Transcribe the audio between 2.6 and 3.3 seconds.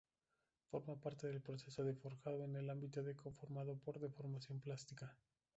ámbito de